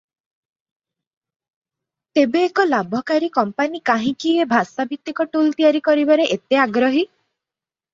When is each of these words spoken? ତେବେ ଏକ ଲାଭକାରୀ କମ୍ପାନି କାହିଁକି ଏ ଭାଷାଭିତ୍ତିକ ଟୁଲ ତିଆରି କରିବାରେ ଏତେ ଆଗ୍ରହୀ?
ତେବେ 2.17 2.43
ଏକ 2.47 2.67
ଲାଭକାରୀ 2.71 3.31
କମ୍ପାନି 3.37 3.85
କାହିଁକି 3.93 4.35
ଏ 4.41 4.51
ଭାଷାଭିତ୍ତିକ 4.57 5.31
ଟୁଲ 5.37 5.57
ତିଆରି 5.61 5.87
କରିବାରେ 5.91 6.31
ଏତେ 6.39 6.65
ଆଗ୍ରହୀ? 6.69 7.11